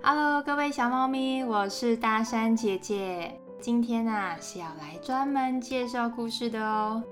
[0.00, 3.38] Hello，各位小猫咪，我是大山姐姐。
[3.60, 7.02] 今天啊是要来专门介绍故事的哦。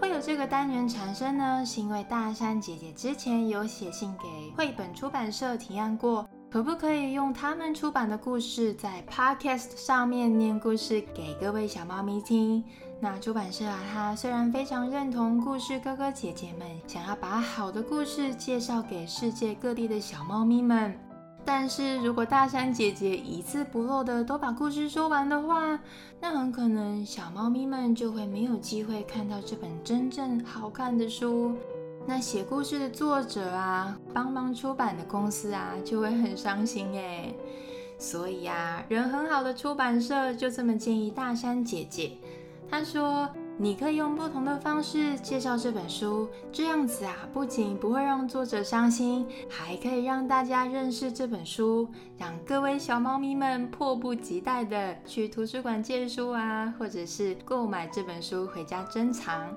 [0.00, 12.62] 会有这个单元产生呢，是因为大山姐姐之前有写信给绘本出版社提案过，可不可以用他们出版的故事在 Podcast 上面念故事给各位小猫咪听？
[13.00, 20.96] 那出版社啊，它虽然非常认同故事哥哥姐姐们想要把好的故事介绍给世界各地的小猫咪们，
[21.46, 25.78] 但是如果大山姐姐一字不漏的都把故事说完的话，
[26.20, 31.56] 那很可能小猫咪们就会没有机会看到这本真正好看的书。
[32.04, 37.32] 那写故事的作者啊，帮忙出版的公司啊，就会很伤心哎。
[37.96, 42.12] 所以呀，人很好的出版社就这么建议大山姐姐。
[42.68, 59.54] 他说：“你可以用不同的方式介绍这本书，这样子啊，不仅不会让作者伤心，还可以让大家认识这本书，让各位小猫咪们迫不及待的去图书馆借书啊，或者是购买这本书回家珍藏。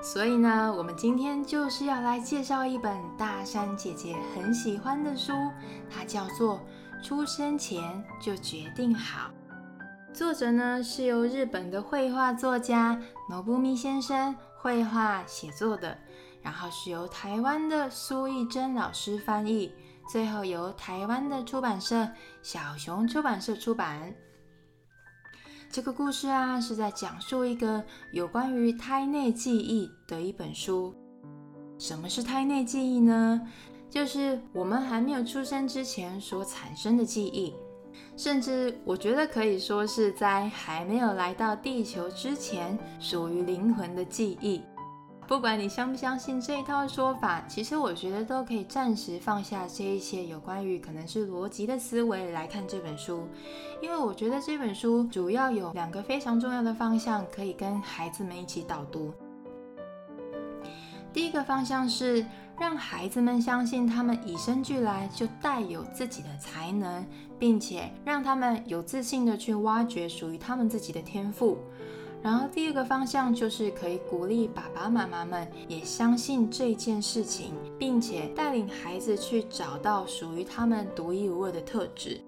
[0.00, 5.32] 所以呢，我们今天就是要来介绍一本大山姐姐很喜欢的书，
[5.90, 6.60] 它叫做
[7.04, 9.28] 《出生前就决定好》。”
[10.18, 15.96] 作者呢是由日本的绘画作家野布咪先生绘画写作的，
[16.42, 19.72] 然后是由台湾的苏艺珍老师翻译，
[20.10, 22.08] 最后由台湾的出版社
[22.42, 24.12] 小熊出版社出版。
[25.70, 30.92] 这个故事啊是在讲述一个有关于胎内记忆的一本书。
[31.78, 33.40] 什么是胎内记忆呢？
[33.88, 37.54] 就是我们还没有出生之前所产生的记忆。
[38.16, 44.62] 甚至我觉得可以说是在还没有来到地球之前，属于灵魂的记忆。
[45.26, 53.28] 不管你相不相信这一套说法，其实我觉得都可以暂时放下这一些有关于可能是逻辑的思维来看这本书，
[53.82, 59.12] 因为我觉得这本书主要有两个非常重要的方向可以跟孩子们一起导读。
[61.12, 62.24] 第一个方向是。
[62.60, 67.06] 让孩子们相信他们与生俱来就带有自己的才能，
[67.38, 71.56] 并且让他们有自信的去挖掘属于他们自己的天赋。
[72.20, 82.20] 然后第二个方向就是可以鼓励爸爸妈妈们也相信这件事情，并且带领孩子去找到属于他们独一无二的特质。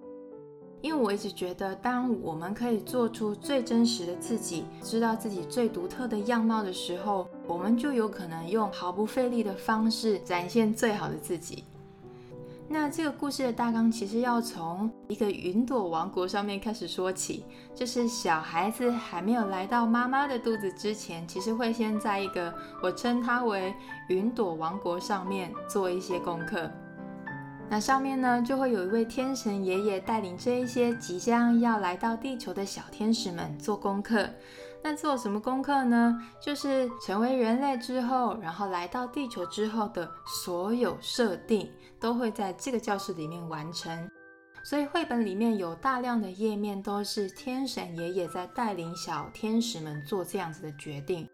[0.81, 11.65] 因为我一直觉得，当我们可以做出最真实的自己，知道自己最独特的样貌的时候，我们就有可能用毫不费力的方式展现最好的自己。
[12.69, 17.45] 那这个故事的大纲其实要从一个云朵王国上面开始说起，
[17.75, 23.75] 就是小孩子还没有来到妈妈的肚子之前，其实会先在一个我称它为
[24.09, 26.71] 云朵王国上面做一些功课。
[27.69, 34.29] 那上面呢，就会有一位天神爷爷带领这一些即将要来到地球的小天使们做功课。
[34.83, 36.19] 那做什么功课呢？
[36.41, 41.71] 就是成为人类之后，然后来到地球之后的所有设定，
[42.01, 44.11] 都会在这个教室里面完成。
[44.65, 51.29] 所以绘本里面有大量的页面，都是天神爷爷在带领小天使们做这样子的决定。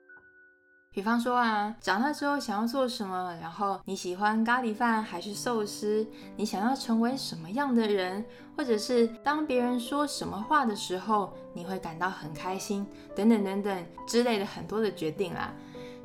[0.96, 3.36] 比方说啊，长大之后想要做什么？
[3.38, 6.06] 然后你喜欢咖喱饭还是寿司？
[6.36, 8.24] 你想要成为什么样的人？
[8.56, 12.86] 或者是当别人说什么话的时候，你会感到很开心？
[13.14, 15.52] 等等等等之类的很多的决定啦。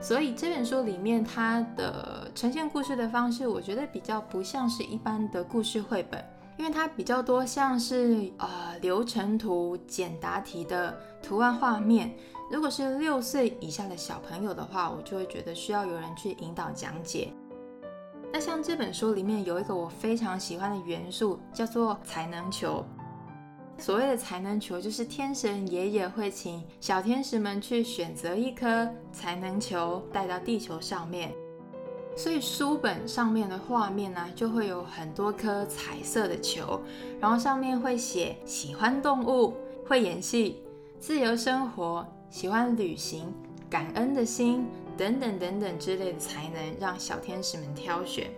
[0.02, 6.22] 所以这本书里面它的呈现故事的方式，我觉得比较不像是一般的故事绘本，
[6.58, 12.14] 因为它比较多像是呃流程图、简答题的图案画面。
[12.52, 17.32] 如果是六岁以下的小朋友的话，我就会觉得需要有人去引导讲解。
[18.34, 22.86] 那像这本书里面有一个我非常喜欢的元素，叫做才能球。
[23.78, 31.34] 所谓的才能球，就是天神爷爷会请小天使们去选择一颗才能球带到地球上面。
[32.18, 36.82] 所以书本上面的画面呢，就会有很多颗彩色的球，
[37.18, 39.54] 然后上面会写喜欢动物、
[39.88, 40.62] 会演戏、
[41.02, 42.08] 自由生活。
[42.30, 43.34] 喜欢旅行、
[43.68, 48.30] 感恩的心等等等等之类的才能，让小天使们挑选。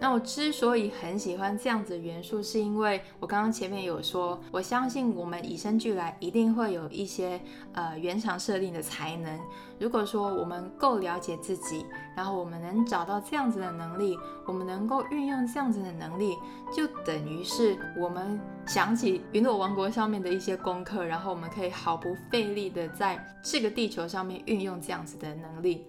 [0.00, 7.40] 那我之所以很喜欢这样子的元素，是因为我刚刚前面有说，我相信我们与生俱来一定会有一些
[7.72, 9.40] 呃原厂设定的才能。
[9.80, 11.84] 如果说我们够了解自己，
[12.16, 14.16] 然后我们能找到这样子的能力，
[14.46, 16.36] 我们能够运用这样子的能力，
[16.72, 25.86] 就等于是我们想起云朵王国上面的一些功课，然后我们可以毫不费力的在这个地球上面运用这样子的能力。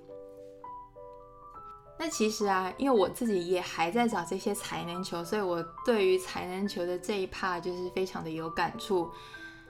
[2.01, 9.11] 那其实啊，因为我自己也还在找这些才能球，所以我对于才能球的这一 part 就是非常的有感触。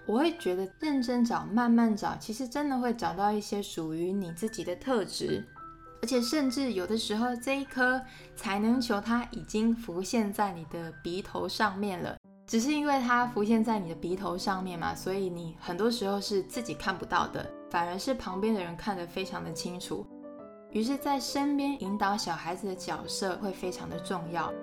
[0.06, 5.44] 我会觉得认真找、慢慢找，其实真的会找到一些属于你自己的特质，
[6.04, 8.00] 而且甚至有的时候这一颗
[8.36, 12.16] 才能球它已经浮现在你的鼻头上面了，
[12.46, 20.06] 只是因为它浮现在你的鼻头上面嘛，所以你很多时候是自己看不到的，反而是旁边的人看得非常的清楚。
[20.72, 24.54] 于是，在身边引导小孩子的角色会非常的重要。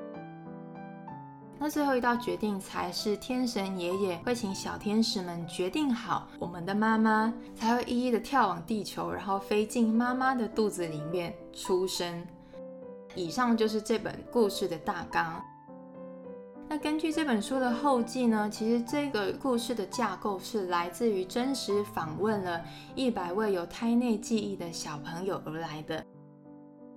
[1.58, 12.24] 那最后一道决定才是天神爷爷会请小天使们决定好，我们的妈妈才会一一的跳往地球，然后飞进妈妈的肚子里面出生。
[13.14, 15.42] 以上就是这本故事的大纲。
[16.68, 22.60] 那根据这本书的后记呢，其实这个故事的架构是来自于真实访问了
[22.94, 26.04] 一百位有胎内记忆的小朋友而来的。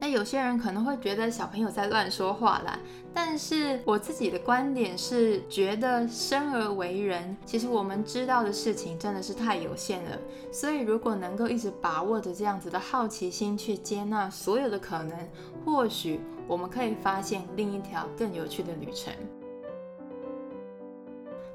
[0.01, 2.79] 那有些人可能会觉得小朋友在乱说话啦，
[3.13, 10.17] 但是我自己的观点是觉得生而为人，其实我们知道的事情真的是太有限了。
[10.51, 15.15] 所以如果能够一直把握着这样子的好奇心去接纳所有的可能，
[15.63, 19.13] 或许我们可以发现另一条更有趣的旅程。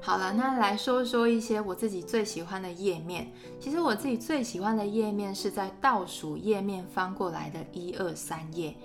[0.05, 3.27] 好了，那来说说一些我自己最喜欢的页面。
[3.59, 8.75] 其实我自己最喜欢的页面是在倒数页面翻过来的一二三页。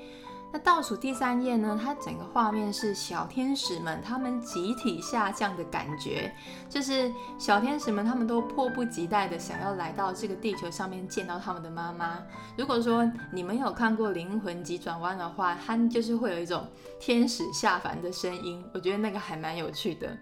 [0.50, 1.78] 那倒数第三页呢？
[1.80, 6.34] 它整个画面是小天使们他们集体下降的感觉，
[6.70, 12.18] 就是小天使们他们都迫不及待的想要来到这个地球上面见到他们的妈妈。
[12.56, 16.66] 如果说你们有看过《灵魂急转弯》的话，它就是会有一种
[16.98, 20.16] 天使下凡的声音，我觉得那个还蛮有趣的。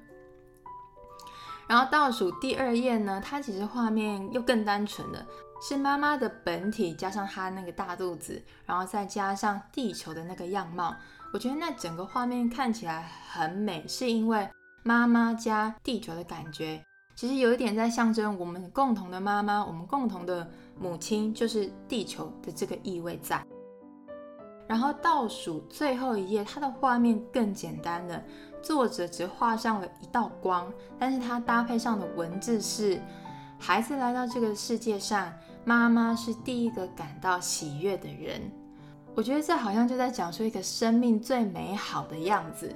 [1.68, 5.26] 然后倒数第二页呢，它其实画面又更单纯了，
[5.60, 10.96] 是妈妈的本体加上她那个大肚子，然后再加上地球的那个样貌。
[11.32, 14.48] 我觉得那整个画面看起来很美，是因为
[14.82, 16.82] 妈妈加地球的感觉，
[17.14, 20.50] 其实有一点在象征我们共同的妈妈，我们共同的
[20.80, 23.44] 母亲就是地球的这个意味在。
[24.68, 28.22] 然后倒数最后一页，它的画面更简单了。
[28.62, 33.00] 作者只画上了一道光，但是它搭配上的文字是：
[33.58, 35.32] 孩子来到这个世界上，
[35.64, 38.40] 妈妈是第一个感到喜悦的人。
[39.14, 42.70] 我觉得这好像就在讲述一个生命最美好的样子。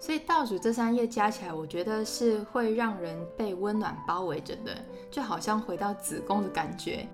[0.00, 4.76] 所以倒数这三页加起来，我觉得是会让人被温暖包围着的，
[5.10, 7.06] 就好像回到子宫的感觉。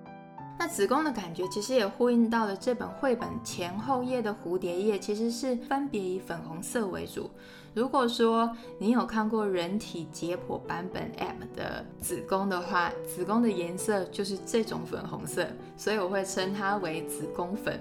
[0.61, 7.31] 那子宫的感觉其实也呼应到了这本绘本前后页的蝴蝶页，其实是分别以粉红色为主。
[7.73, 15.47] 如果说你有看过人体解剖版本 App 的子宫的话，子宫的颜色就是这种粉红色，
[15.79, 17.81] 所以我会称它为子宫粉。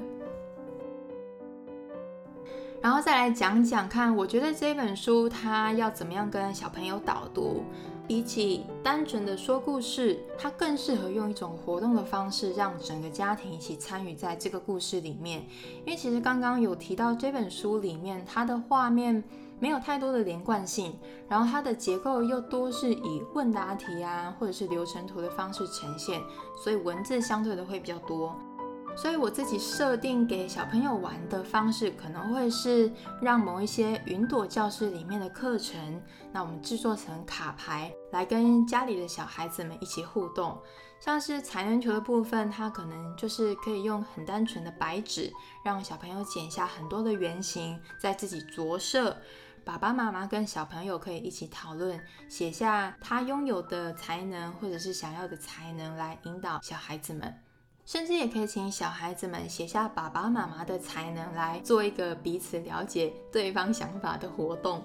[2.81, 7.65] 然后再来讲讲看，我觉得这本书它要怎么样跟小朋友导读？
[8.09, 15.45] 比起单纯的说故事，它更适合用一种活动的方式，让整个家庭一起参与在这个故事里面。
[15.85, 19.23] 因为其实刚刚有提到这本书里面，它的画面
[19.59, 20.97] 没有太多的连贯性，
[21.27, 26.19] 然后它的结构又多是以问答题啊，或者是流程图的方式呈现，
[26.63, 28.35] 所以文字相对的会比较多。
[29.01, 32.91] 所以我自己设定给小朋友玩的方式，可能会是
[33.21, 36.03] 让某一些云朵教室里面的课程，
[36.33, 40.61] 那我们制作成卡牌，来跟家里的小孩子们一起互动。
[40.99, 45.31] 像是才能球的部分，它可能就是可以用很单纯的白纸，
[45.63, 49.15] 让小朋友剪下很多的圆形，再自己着色。
[49.63, 57.33] 爸爸妈妈跟小朋友可以一起讨论，写下他拥有的才能或者是想要的才能，来引导小孩子们。
[57.89, 64.83] 甚至也可以请小孩子们写下爸爸妈妈的才能，来做一个彼此了解对方想法的活动。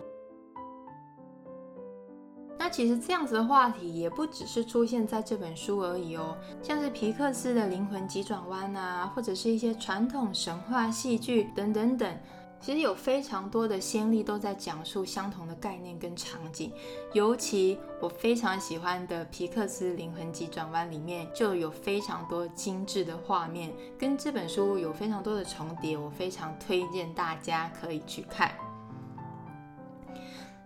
[2.58, 12.18] 那其实这样子的话题也不只是出现在这本书而已哦，像是皮克斯的灵魂急转弯啊，或者是一些传统神话戏剧等等等。
[12.64, 16.72] 其实有非常多的先例都在讲述相同的概念跟场景，
[17.12, 28.50] 尤其我非常喜欢的皮克斯《灵魂急转弯》里面就有非常多精致的画面，跟这本书有非常多的重叠，我非常推荐大家可以去看。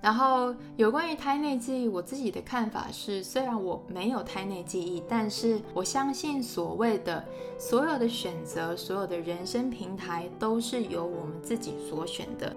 [0.01, 7.25] 然后有关于胎内记忆，我自己的看法是，虽然我没有胎内记忆，但是我相信所谓的
[7.59, 12.55] 所有的选择，所有的人生平台都是由我们自己所选的。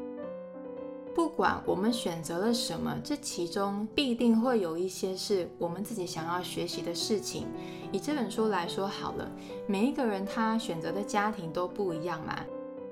[1.13, 7.47] 不管我们选择了什么，这其中必定会有一些是我们自己想要学习的事情。
[7.91, 9.29] 以这本书来说好了，
[9.67, 12.39] 每一个人他选择的家庭都不一样嘛。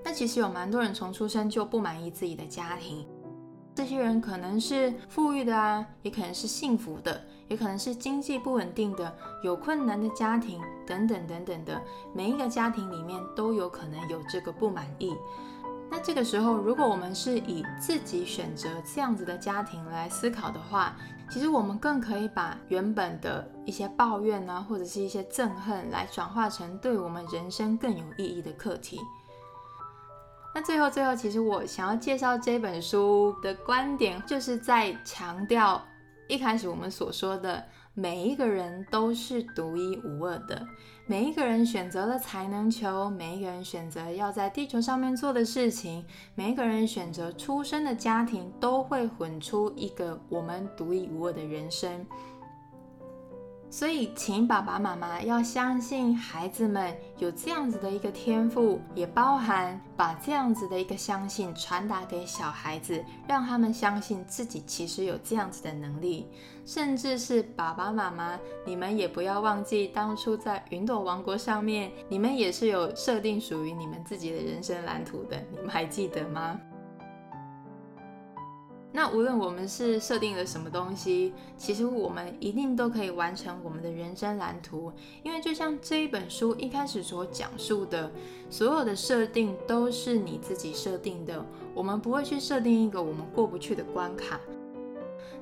[0.04, 3.06] 那其实有蛮多人从出生就不满意自己的家庭，
[3.76, 11.82] 这些人可能是富裕的啊，也可能是幸福的，也可能是经济不稳定的、有困难的家庭等等等等的。
[12.14, 15.16] 每一个家庭里面都有可能有这个不满意。
[15.90, 20.96] 那这个时候，如果我们是以自己选择这样子的家庭来思考的话，
[21.32, 29.00] 其实我们更可以把原本的一些抱怨呢，或者是一些憎恨，来转化成对我们人生更有意义的课题。
[30.54, 35.82] 那最后，最后，其实我想要介绍这本书的观点，就是在强调
[36.28, 37.64] 一开始我们所说的，
[37.94, 40.68] 每一个人都是独一无二的。
[41.06, 52.06] 每一个人选择了才能球，每一个人选择要在地球上面做的事情，每一个人选择出生的家庭，都会混出一个我们独一无二的人生。
[53.72, 66.28] 所以，请爸爸妈妈要相信孩子们有这样子的一个天赋，也包含把这样子的一个相信传达给小孩子，让他们相信自己其实有这样子的能力。
[66.66, 76.60] 甚至是爸爸妈妈，你们也不要忘记当初在云朵王国上面，你们也是有设定属于你们自己的人生蓝图的，你们还记得吗？
[78.92, 84.92] 那无论我们是设定了什么东西，其实我们一定都可以完成我们的人生蓝图。
[85.22, 88.12] 因为就像这一本书一开始所讲述的，
[88.50, 91.46] 所有的设定都是你自己设定的。
[91.76, 94.40] 我们不会去设定一个我们过不去的关卡。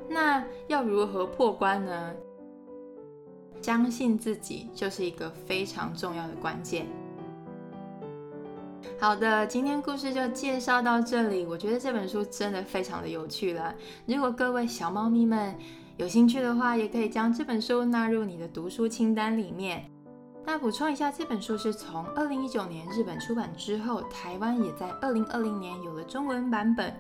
[0.10, 2.14] 那要如何破关呢？
[3.62, 6.86] 相信自己就是一个非常重要的关键。
[9.00, 11.46] 好的，今天故事就介绍到这里。
[11.46, 13.72] 我觉得这本书真的非常的有趣了。
[14.08, 15.56] 如果各位小猫咪们
[15.98, 19.88] 有兴趣的话，也可以将这本书纳入你的读书清单里面。
[20.44, 26.92] 那补充一下，这本书是从二零一九年日本出版之后，台湾也在二零二零年有了中文版本。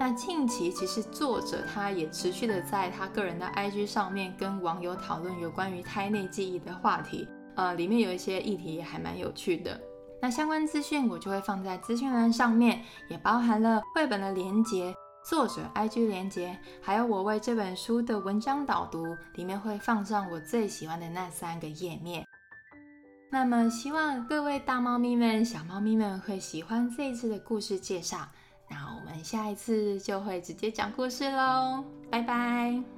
[0.00, 9.80] 那近期其实作者他也持续的在他个人的 IG 上面跟网友讨论有关于胎内记忆的话题，呃，里面有一些议题也还蛮有趣的。
[10.24, 19.04] 那相关资讯我就会放在资讯栏上面，也包含了绘本的连接、作者 IG 连接，还有我为这本书的文章导读，
[19.34, 22.24] 里面会放上我最喜欢的那三个页面。
[23.30, 28.26] 那么希望各位大猫咪们、小猫咪们会喜欢这一次的故事介绍。
[28.70, 32.93] 那我们下一次就会直接讲故事喽，拜拜。